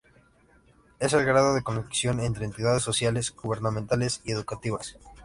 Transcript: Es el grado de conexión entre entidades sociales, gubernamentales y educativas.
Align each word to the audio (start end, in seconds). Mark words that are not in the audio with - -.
Es 0.99 1.13
el 1.13 1.23
grado 1.25 1.53
de 1.53 1.61
conexión 1.61 2.19
entre 2.21 2.45
entidades 2.45 2.81
sociales, 2.81 3.29
gubernamentales 3.35 4.19
y 4.25 4.31
educativas. 4.31 4.97